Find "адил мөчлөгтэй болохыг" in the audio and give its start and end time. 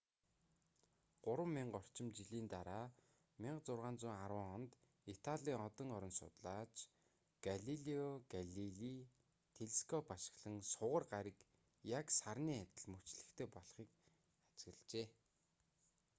12.63-13.91